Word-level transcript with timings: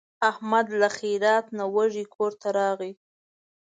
احمد 0.29 0.65
له 0.81 0.87
خیرات 0.97 1.45
نه 1.57 1.65
وږی 1.75 2.05
کورته 2.15 2.47
راغی. 2.57 2.91